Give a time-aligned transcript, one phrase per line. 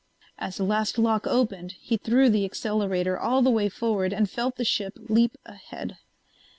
[0.39, 4.55] As the last lock opened he threw the accelerator all the way forward and felt
[4.55, 5.99] the ship leap ahead.